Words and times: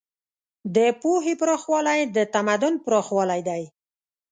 د 0.75 0.77
پوهې 1.01 1.33
پراخوالی 1.41 1.99
د 2.15 2.17
تمدن 2.35 2.73
پراخوالی 2.85 3.41
دی. 3.49 3.63